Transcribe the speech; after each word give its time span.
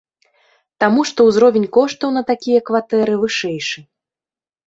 Таму 0.83 1.01
што 1.09 1.19
ўзровень 1.27 1.67
коштаў 1.77 2.09
на 2.17 2.23
такія 2.31 2.59
кватэры 2.69 3.13
вышэйшы. 3.25 3.79